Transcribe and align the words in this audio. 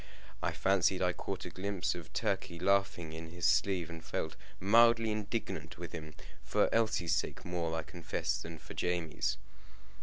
I 0.41 0.51
fancied 0.51 1.03
I 1.03 1.13
caught 1.13 1.45
a 1.45 1.51
glimpse 1.51 1.93
of 1.93 2.11
Turkey 2.13 2.57
laughing 2.57 3.13
in 3.13 3.29
his 3.29 3.45
sleeve, 3.45 3.87
and 3.87 4.03
felt 4.03 4.35
mildly 4.59 5.11
indignant 5.11 5.77
with 5.77 5.91
him 5.91 6.15
for 6.43 6.73
Elsie's 6.73 7.13
sake 7.15 7.45
more, 7.45 7.75
I 7.75 7.83
confess, 7.83 8.39
than 8.39 8.57
for 8.57 8.73
Jamie's. 8.73 9.37